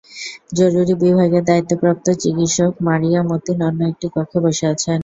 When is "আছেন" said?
4.73-4.99